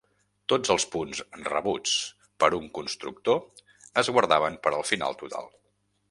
[0.51, 1.19] Tots els punts
[1.49, 1.93] rebuts
[2.43, 3.39] per un constructor
[4.03, 5.53] es guardaven per al final total.